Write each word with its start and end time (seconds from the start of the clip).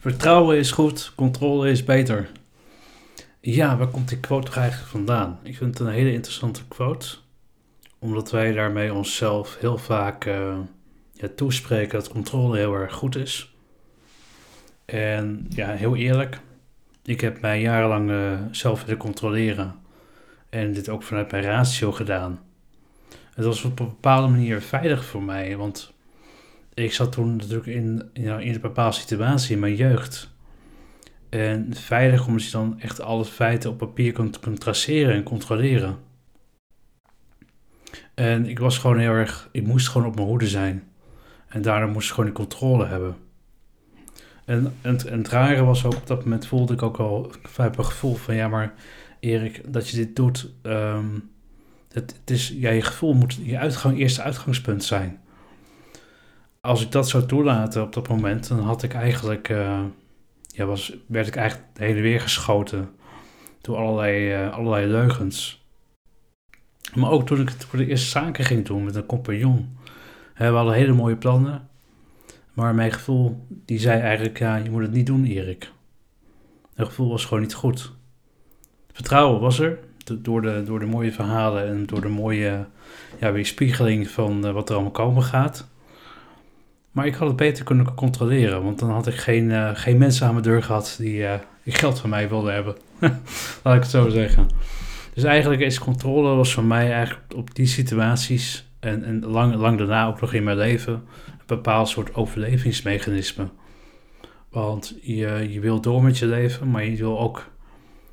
Vertrouwen 0.00 0.56
is 0.56 0.70
goed, 0.70 1.12
controle 1.14 1.70
is 1.70 1.84
beter. 1.84 2.30
Ja, 3.40 3.76
waar 3.76 3.88
komt 3.88 4.08
die 4.08 4.20
quote 4.20 4.60
eigenlijk 4.60 4.90
vandaan? 4.90 5.38
Ik 5.42 5.56
vind 5.56 5.78
het 5.78 5.86
een 5.86 5.92
hele 5.92 6.12
interessante 6.12 6.64
quote, 6.68 7.16
omdat 7.98 8.30
wij 8.30 8.52
daarmee 8.52 8.94
onszelf 8.94 9.56
heel 9.58 9.78
vaak 9.78 10.26
uh, 10.26 10.56
ja, 11.12 11.28
toespreken 11.36 11.98
dat 11.98 12.08
controle 12.08 12.56
heel 12.56 12.74
erg 12.74 12.92
goed 12.92 13.16
is. 13.16 13.54
En 14.84 15.46
ja, 15.48 15.68
heel 15.68 15.96
eerlijk, 15.96 16.40
ik 17.04 17.20
heb 17.20 17.40
mij 17.40 17.60
jarenlang 17.60 18.10
uh, 18.10 18.40
zelf 18.50 18.84
willen 18.84 18.98
controleren 18.98 19.74
en 20.48 20.72
dit 20.72 20.88
ook 20.88 21.02
vanuit 21.02 21.30
mijn 21.30 21.44
ratio 21.44 21.92
gedaan. 21.92 22.40
Het 23.34 23.44
was 23.44 23.64
op 23.64 23.80
een 23.80 23.86
bepaalde 23.86 24.28
manier 24.28 24.60
veilig 24.60 25.04
voor 25.04 25.22
mij, 25.22 25.56
want 25.56 25.92
ik 26.74 26.92
zat 26.92 27.12
toen 27.12 27.36
natuurlijk 27.36 27.66
in, 27.66 28.10
in 28.12 28.28
een 28.28 28.60
bepaalde 28.60 28.96
situatie 28.96 29.54
in 29.54 29.60
mijn 29.60 29.76
jeugd. 29.76 30.30
En 31.28 31.74
veilig 31.74 32.26
omdat 32.26 32.44
je 32.44 32.50
dan 32.50 32.80
echt 32.80 33.00
alle 33.00 33.24
feiten 33.24 33.70
op 33.70 33.78
papier 33.78 34.12
kunt, 34.12 34.60
traceren 34.60 35.14
en 35.14 35.22
controleren. 35.22 35.98
En 38.14 38.46
ik 38.46 38.58
was 38.58 38.78
gewoon 38.78 38.98
heel 38.98 39.12
erg, 39.12 39.48
ik 39.52 39.66
moest 39.66 39.88
gewoon 39.88 40.06
op 40.06 40.14
mijn 40.14 40.26
hoede 40.26 40.48
zijn. 40.48 40.82
En 41.48 41.62
daardoor 41.62 41.90
moest 41.90 42.08
ik 42.08 42.14
gewoon 42.14 42.30
die 42.30 42.38
controle 42.38 42.86
hebben. 42.86 43.16
En, 44.44 44.74
en, 44.82 45.06
en 45.06 45.18
het 45.18 45.28
rare 45.28 45.64
was 45.64 45.84
ook, 45.84 45.94
op 45.94 46.06
dat 46.06 46.24
moment 46.24 46.46
voelde 46.46 46.72
ik 46.72 46.82
ook 46.82 46.96
al 46.96 47.32
vaak 47.42 47.76
een 47.76 47.84
gevoel 47.84 48.14
van, 48.14 48.34
ja 48.34 48.48
maar 48.48 48.74
Erik, 49.20 49.72
dat 49.72 49.88
je 49.88 49.96
dit 49.96 50.16
doet, 50.16 50.50
um, 50.62 51.30
het, 51.92 52.14
het, 52.20 52.30
is, 52.30 52.48
ja, 52.48 52.70
je 52.70 52.82
gevoel 52.82 53.14
moet 53.14 53.38
je 53.42 53.58
uitgang, 53.58 53.98
eerste 53.98 54.22
uitgangspunt 54.22 54.84
zijn 54.84 55.20
als 56.60 56.82
ik 56.82 56.92
dat 56.92 57.08
zou 57.08 57.26
toelaten 57.26 57.82
op 57.82 57.92
dat 57.92 58.08
moment, 58.08 58.48
dan 58.48 58.60
had 58.60 58.82
ik 58.82 58.94
eigenlijk, 58.94 59.48
uh, 59.48 59.80
ja, 60.46 60.64
was, 60.64 60.96
werd 61.06 61.26
ik 61.26 61.36
eigenlijk 61.36 61.68
de 61.74 61.84
hele 61.84 62.00
weer 62.00 62.20
geschoten 62.20 62.90
door 63.60 63.76
allerlei, 63.76 64.44
uh, 64.44 64.52
allerlei 64.52 64.86
leugens. 64.86 65.64
Maar 66.94 67.10
ook 67.10 67.26
toen 67.26 67.40
ik 67.40 67.50
voor 67.50 67.78
de 67.78 67.86
eerste 67.86 68.08
zaken 68.08 68.44
ging 68.44 68.66
doen 68.66 68.84
met 68.84 68.94
een 68.94 69.06
compagnon. 69.06 69.76
we 70.34 70.44
hadden 70.44 70.74
hele 70.74 70.92
mooie 70.92 71.16
plannen, 71.16 71.68
maar 72.52 72.74
mijn 72.74 72.92
gevoel, 72.92 73.46
die 73.48 73.78
zei 73.78 74.00
eigenlijk, 74.00 74.38
ja, 74.38 74.56
je 74.56 74.70
moet 74.70 74.82
het 74.82 74.92
niet 74.92 75.06
doen, 75.06 75.24
Erik. 75.24 75.72
Het 76.74 76.88
gevoel 76.88 77.08
was 77.08 77.24
gewoon 77.24 77.42
niet 77.42 77.54
goed. 77.54 77.92
Vertrouwen 78.92 79.40
was 79.40 79.58
er, 79.58 79.78
door 80.18 80.42
de, 80.42 80.62
door 80.64 80.78
de 80.78 80.86
mooie 80.86 81.12
verhalen 81.12 81.66
en 81.66 81.86
door 81.86 82.00
de 82.00 82.08
mooie 82.08 82.66
ja, 83.20 83.32
weerspiegeling 83.32 84.08
van 84.08 84.46
uh, 84.46 84.52
wat 84.52 84.68
er 84.68 84.74
allemaal 84.74 84.92
komen 84.92 85.22
gaat. 85.22 85.68
Maar 86.90 87.06
ik 87.06 87.14
had 87.14 87.28
het 87.28 87.36
beter 87.36 87.64
kunnen 87.64 87.94
controleren, 87.94 88.62
want 88.62 88.78
dan 88.78 88.90
had 88.90 89.06
ik 89.06 89.14
geen, 89.14 89.50
uh, 89.50 89.70
geen 89.74 89.98
mensen 89.98 90.26
aan 90.26 90.32
mijn 90.32 90.44
deur 90.44 90.62
gehad 90.62 90.96
die 90.98 91.18
uh, 91.18 91.34
geld 91.66 91.98
van 91.98 92.10
mij 92.10 92.28
wilden 92.28 92.54
hebben. 92.54 92.76
Laat 93.62 93.74
ik 93.74 93.82
het 93.82 93.90
zo 93.90 94.08
zeggen. 94.08 94.48
Dus 95.14 95.24
eigenlijk 95.24 95.60
is 95.60 95.78
controle 95.78 96.34
was 96.34 96.52
voor 96.52 96.64
mij 96.64 96.92
eigenlijk 96.92 97.34
op 97.34 97.54
die 97.54 97.66
situaties 97.66 98.68
en, 98.80 99.04
en 99.04 99.26
lang, 99.26 99.54
lang 99.54 99.78
daarna 99.78 100.06
ook 100.06 100.20
nog 100.20 100.32
in 100.32 100.44
mijn 100.44 100.56
leven 100.56 100.92
een 100.92 101.46
bepaald 101.46 101.88
soort 101.88 102.14
overlevingsmechanisme. 102.14 103.48
Want 104.50 104.98
je, 105.02 105.46
je 105.50 105.60
wil 105.60 105.80
door 105.80 106.02
met 106.02 106.18
je 106.18 106.26
leven, 106.26 106.70
maar 106.70 106.84
je 106.84 106.96
wil 106.96 107.20
ook 107.20 107.50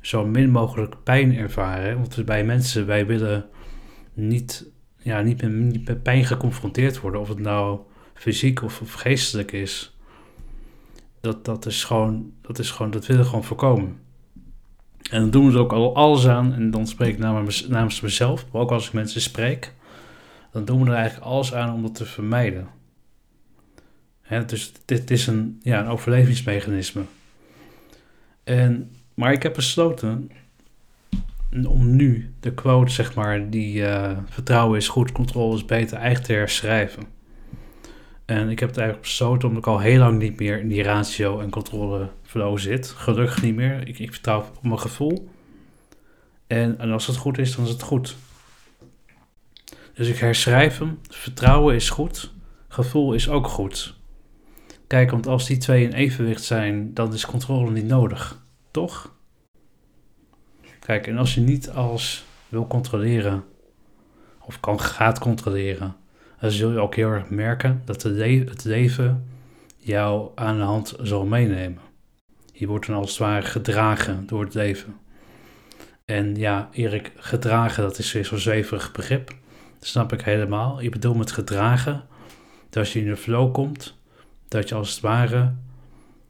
zo 0.00 0.26
min 0.26 0.50
mogelijk 0.50 0.94
pijn 1.02 1.36
ervaren. 1.36 1.94
Want 1.96 2.24
bij 2.24 2.44
mensen, 2.44 2.86
wij 2.86 3.06
willen 3.06 3.46
niet, 4.14 4.70
ja, 4.98 5.20
niet, 5.20 5.42
met, 5.42 5.52
niet 5.52 5.88
met 5.88 6.02
pijn 6.02 6.24
geconfronteerd 6.24 7.00
worden. 7.00 7.20
Of 7.20 7.28
het 7.28 7.38
nou 7.38 7.80
fysiek 8.20 8.62
of, 8.62 8.82
geestelijk 8.86 9.52
is. 9.52 9.96
Dat, 11.20 11.44
dat 11.44 11.66
is 11.66 11.84
gewoon, 11.84 12.32
dat 12.40 12.58
is 12.58 12.70
gewoon, 12.70 12.90
dat 12.90 13.06
willen 13.06 13.22
we 13.22 13.28
gewoon 13.28 13.44
voorkomen. 13.44 13.98
En 15.10 15.20
dan 15.20 15.30
doen 15.30 15.46
we 15.46 15.52
er 15.52 15.58
ook 15.58 15.72
al 15.72 15.94
alles 15.94 16.28
aan. 16.28 16.54
En 16.54 16.70
dan 16.70 16.86
spreek 16.86 17.12
ik 17.12 17.18
namens, 17.68 18.00
mezelf, 18.00 18.46
maar 18.52 18.62
ook 18.62 18.70
als 18.70 18.86
ik 18.86 18.92
mensen 18.92 19.20
spreek. 19.20 19.72
Dan 20.52 20.64
doen 20.64 20.84
we 20.84 20.90
er 20.90 20.96
eigenlijk 20.96 21.26
alles 21.26 21.54
aan 21.54 21.74
om 21.74 21.82
dat 21.82 21.94
te 21.94 22.04
vermijden. 22.04 22.68
Hè, 24.20 24.44
dus 24.44 24.72
dit 24.84 25.10
is 25.10 25.26
een, 25.26 25.60
ja, 25.62 25.80
een 25.80 25.88
overlevingsmechanisme. 25.88 27.02
En, 28.44 28.96
maar 29.14 29.32
ik 29.32 29.42
heb 29.42 29.54
besloten 29.54 30.30
om 31.66 31.96
nu 31.96 32.34
de 32.40 32.54
quote, 32.54 32.92
zeg 32.92 33.14
maar, 33.14 33.50
die 33.50 33.80
uh, 33.80 34.18
vertrouwen 34.28 34.78
is 34.78 34.88
goed, 34.88 35.12
controle 35.12 35.56
is 35.56 35.64
beter, 35.64 35.96
eigenlijk 35.96 36.26
te 36.26 36.32
herschrijven. 36.32 37.18
En 38.30 38.48
ik 38.48 38.58
heb 38.58 38.68
het 38.68 38.78
eigenlijk 38.78 39.08
besloten 39.08 39.48
omdat 39.48 39.62
ik 39.62 39.68
al 39.68 39.78
heel 39.78 39.98
lang 39.98 40.18
niet 40.18 40.38
meer 40.38 40.60
in 40.60 40.68
die 40.68 40.82
ratio 40.82 41.40
en 41.40 41.50
controle 41.50 42.08
flow 42.22 42.58
zit. 42.58 42.88
Gelukkig 42.88 43.42
niet 43.42 43.54
meer. 43.54 43.88
Ik, 43.88 43.98
ik 43.98 44.12
vertrouw 44.12 44.40
op 44.40 44.62
mijn 44.62 44.78
gevoel. 44.78 45.28
En, 46.46 46.78
en 46.78 46.90
als 46.90 47.06
het 47.06 47.16
goed 47.16 47.38
is, 47.38 47.56
dan 47.56 47.64
is 47.64 47.70
het 47.70 47.82
goed. 47.82 48.16
Dus 49.94 50.08
ik 50.08 50.16
herschrijf 50.16 50.78
hem. 50.78 50.98
Vertrouwen 51.08 51.74
is 51.74 51.90
goed. 51.90 52.32
Gevoel 52.68 53.12
is 53.12 53.28
ook 53.28 53.46
goed. 53.46 53.94
Kijk, 54.86 55.10
want 55.10 55.26
als 55.26 55.46
die 55.46 55.58
twee 55.58 55.84
in 55.84 55.92
evenwicht 55.92 56.44
zijn, 56.44 56.94
dan 56.94 57.14
is 57.14 57.26
controle 57.26 57.70
niet 57.70 57.86
nodig. 57.86 58.42
Toch? 58.70 59.14
Kijk, 60.78 61.06
en 61.06 61.18
als 61.18 61.34
je 61.34 61.40
niet 61.40 61.70
alles 61.70 62.24
wil 62.48 62.66
controleren, 62.66 63.44
of 64.40 64.60
kan, 64.60 64.80
gaat 64.80 65.18
controleren, 65.18 65.96
dan 66.40 66.50
zul 66.50 66.70
je 66.72 66.78
ook 66.78 66.94
heel 66.94 67.10
erg 67.10 67.28
merken 67.28 67.82
dat 67.84 68.02
het 68.02 68.64
leven 68.64 69.26
jou 69.76 70.30
aan 70.34 70.56
de 70.56 70.62
hand 70.62 70.94
zal 71.02 71.24
meenemen. 71.24 71.82
Je 72.52 72.66
wordt 72.66 72.86
dan 72.86 72.96
als 72.96 73.10
het 73.10 73.18
ware 73.18 73.46
gedragen 73.46 74.26
door 74.26 74.44
het 74.44 74.54
leven. 74.54 74.96
En 76.04 76.34
ja, 76.34 76.68
Erik, 76.72 77.12
gedragen, 77.16 77.82
dat 77.82 77.98
is 77.98 78.12
weer 78.12 78.24
zo'n 78.24 78.38
zweverig 78.38 78.92
begrip. 78.92 79.28
Dat 79.78 79.88
snap 79.88 80.12
ik 80.12 80.22
helemaal. 80.22 80.80
Je 80.80 80.88
bedoelt 80.88 81.16
met 81.16 81.32
gedragen 81.32 82.04
dat 82.68 82.76
als 82.76 82.92
je 82.92 83.00
in 83.00 83.06
de 83.06 83.16
flow 83.16 83.52
komt, 83.52 83.98
dat 84.48 84.68
je 84.68 84.74
als 84.74 84.90
het 84.90 85.00
ware 85.00 85.54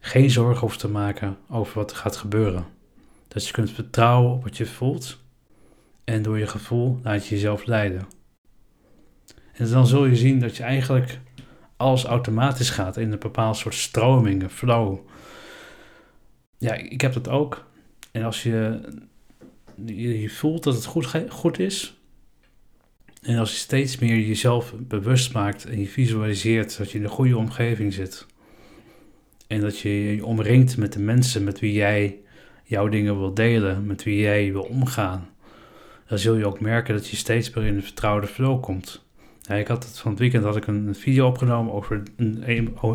geen 0.00 0.30
zorgen 0.30 0.60
hoeft 0.60 0.78
te 0.78 0.88
maken 0.88 1.36
over 1.48 1.74
wat 1.74 1.90
er 1.90 1.96
gaat 1.96 2.16
gebeuren. 2.16 2.64
Dat 3.28 3.46
je 3.46 3.52
kunt 3.52 3.70
vertrouwen 3.70 4.32
op 4.32 4.42
wat 4.42 4.56
je 4.56 4.66
voelt 4.66 5.18
en 6.04 6.22
door 6.22 6.38
je 6.38 6.46
gevoel 6.46 7.00
laat 7.02 7.26
je 7.26 7.34
jezelf 7.34 7.64
leiden. 7.64 8.06
En 9.52 9.70
dan 9.70 9.86
zul 9.86 10.04
je 10.04 10.16
zien 10.16 10.40
dat 10.40 10.56
je 10.56 10.62
eigenlijk 10.62 11.18
alles 11.76 12.04
automatisch 12.04 12.70
gaat 12.70 12.96
in 12.96 13.12
een 13.12 13.18
bepaald 13.18 13.56
soort 13.56 13.74
stroming, 13.74 14.50
flow. 14.50 14.98
Ja, 16.58 16.74
ik 16.74 17.00
heb 17.00 17.12
dat 17.12 17.28
ook. 17.28 17.66
En 18.10 18.22
als 18.22 18.42
je, 18.42 18.80
je 19.84 20.30
voelt 20.30 20.62
dat 20.62 20.74
het 20.74 20.84
goed, 20.84 21.24
goed 21.28 21.58
is, 21.58 21.96
en 23.22 23.38
als 23.38 23.50
je 23.50 23.56
steeds 23.56 23.98
meer 23.98 24.18
jezelf 24.18 24.74
bewust 24.78 25.32
maakt 25.32 25.64
en 25.64 25.80
je 25.80 25.86
visualiseert 25.86 26.76
dat 26.76 26.90
je 26.90 26.98
in 26.98 27.04
een 27.04 27.10
goede 27.10 27.36
omgeving 27.36 27.92
zit, 27.92 28.26
en 29.46 29.60
dat 29.60 29.78
je 29.78 30.14
je 30.14 30.26
omringt 30.26 30.76
met 30.76 30.92
de 30.92 31.00
mensen 31.00 31.44
met 31.44 31.60
wie 31.60 31.72
jij 31.72 32.18
jouw 32.64 32.88
dingen 32.88 33.18
wil 33.18 33.34
delen, 33.34 33.86
met 33.86 34.02
wie 34.02 34.20
jij 34.20 34.52
wil 34.52 34.62
omgaan, 34.62 35.28
dan 36.06 36.18
zul 36.18 36.36
je 36.36 36.46
ook 36.46 36.60
merken 36.60 36.94
dat 36.94 37.08
je 37.08 37.16
steeds 37.16 37.50
meer 37.50 37.64
in 37.64 37.74
een 37.74 37.82
vertrouwde 37.82 38.26
flow 38.26 38.62
komt. 38.62 39.04
Ja, 39.42 39.54
ik 39.54 39.66
had 39.66 39.84
het 39.84 39.98
van 39.98 40.10
het 40.10 40.20
weekend 40.20 40.44
had 40.44 40.56
ik 40.56 40.66
een 40.66 40.94
video 40.94 41.26
opgenomen 41.26 41.72
over 41.72 42.02
een, 42.16 42.44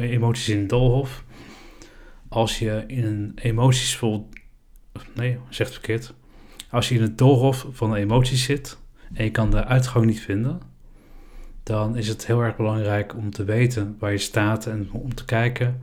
emoties 0.00 0.48
in 0.48 0.66
doolhof. 0.66 1.24
Als 2.28 2.58
je 2.58 2.84
in 2.86 3.04
een 3.04 3.32
emotiesvol, 3.34 4.28
nee, 5.14 5.38
zegt 5.48 5.72
verkeerd. 5.72 6.14
Als 6.70 6.88
je 6.88 6.94
in 6.94 7.02
het 7.02 7.18
doolhof 7.18 7.66
van 7.70 7.94
emoties 7.94 8.44
zit 8.44 8.78
en 9.12 9.24
je 9.24 9.30
kan 9.30 9.50
de 9.50 9.64
uitgang 9.64 10.06
niet 10.06 10.20
vinden, 10.20 10.60
dan 11.62 11.96
is 11.96 12.08
het 12.08 12.26
heel 12.26 12.40
erg 12.40 12.56
belangrijk 12.56 13.16
om 13.16 13.30
te 13.30 13.44
weten 13.44 13.96
waar 13.98 14.12
je 14.12 14.18
staat 14.18 14.66
en 14.66 14.88
om 14.92 15.14
te 15.14 15.24
kijken 15.24 15.80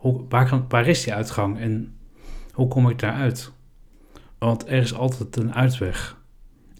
hoe, 0.00 0.24
waar, 0.28 0.48
kan, 0.48 0.64
waar 0.68 0.86
is 0.86 1.04
die 1.04 1.14
uitgang 1.14 1.58
en 1.58 1.98
hoe 2.52 2.68
kom 2.68 2.88
ik 2.88 2.98
daaruit? 2.98 3.52
Want 4.38 4.66
er 4.66 4.82
is 4.82 4.94
altijd 4.94 5.36
een 5.36 5.54
uitweg. 5.54 6.18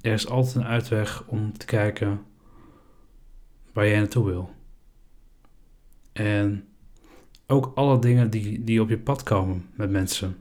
Er 0.00 0.12
is 0.12 0.29
altijd 0.29 0.55
een 0.55 0.65
uitweg 0.65 1.25
om 1.27 1.59
te 1.59 1.67
kijken 1.67 2.21
waar 3.72 3.88
jij 3.88 3.99
naartoe 3.99 4.25
wil. 4.25 4.50
En 6.12 6.64
ook 7.46 7.72
alle 7.75 7.99
dingen 7.99 8.31
die, 8.31 8.64
die 8.64 8.81
op 8.81 8.88
je 8.88 8.99
pad 8.99 9.22
komen 9.22 9.67
met 9.75 9.90
mensen. 9.90 10.37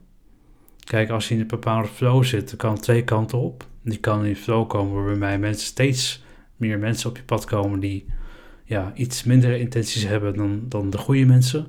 Kijk, 0.79 1.09
als 1.09 1.27
je 1.27 1.33
in 1.33 1.39
een 1.39 1.47
bepaalde 1.47 1.87
flow 1.87 2.23
zit, 2.23 2.49
dan 2.49 2.57
kan 2.57 2.79
twee 2.79 3.03
kanten 3.03 3.37
op. 3.37 3.67
Die 3.81 3.97
kan 3.97 4.25
in 4.25 4.35
flow 4.35 4.67
komen 4.67 5.05
waarbij 5.05 5.39
mensen 5.39 5.67
steeds 5.67 6.23
meer 6.55 6.79
mensen 6.79 7.09
op 7.09 7.17
je 7.17 7.23
pad 7.23 7.45
komen 7.45 7.79
die 7.79 8.05
ja, 8.63 8.91
iets 8.95 9.23
minder 9.23 9.57
intenties 9.57 10.03
hebben 10.03 10.35
dan, 10.35 10.65
dan 10.67 10.89
de 10.89 10.97
goede 10.97 11.25
mensen. 11.25 11.67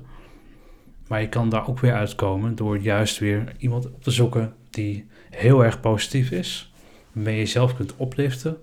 Maar 1.07 1.21
je 1.21 1.29
kan 1.29 1.49
daar 1.49 1.67
ook 1.67 1.79
weer 1.79 1.93
uitkomen 1.93 2.55
door 2.55 2.77
juist 2.77 3.19
weer 3.19 3.55
iemand 3.57 3.85
op 3.85 4.03
te 4.03 4.11
zoeken 4.11 4.53
die 4.69 5.07
heel 5.29 5.63
erg 5.63 5.79
positief 5.79 6.31
is. 6.31 6.73
Waarmee 7.11 7.33
je 7.33 7.39
jezelf 7.39 7.75
kunt 7.75 7.95
opliften 7.95 8.57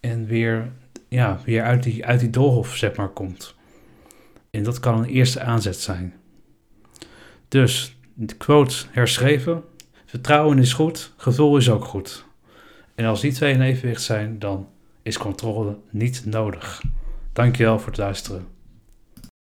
en 0.00 0.26
weer 0.26 0.72
ja, 1.10 1.40
weer 1.44 1.62
uit 1.62 1.82
die, 1.82 2.06
uit 2.06 2.20
die 2.20 2.30
doolhof 2.30 2.76
zeg 2.76 2.96
maar, 2.96 3.08
komt. 3.08 3.54
En 4.50 4.62
dat 4.62 4.80
kan 4.80 4.98
een 4.98 5.08
eerste 5.08 5.40
aanzet 5.40 5.76
zijn. 5.76 6.14
Dus, 7.48 7.96
de 8.14 8.36
quote 8.36 8.76
herschreven. 8.90 9.62
Vertrouwen 10.06 10.58
is 10.58 10.72
goed, 10.72 11.12
gevoel 11.16 11.56
is 11.56 11.70
ook 11.70 11.84
goed. 11.84 12.24
En 12.94 13.04
als 13.04 13.20
die 13.20 13.32
twee 13.32 13.52
in 13.52 13.60
evenwicht 13.60 14.02
zijn, 14.02 14.38
dan 14.38 14.68
is 15.02 15.18
controle 15.18 15.78
niet 15.90 16.26
nodig. 16.26 16.82
Dankjewel 17.32 17.78
voor 17.78 17.88
het 17.88 17.98
luisteren. 17.98 18.46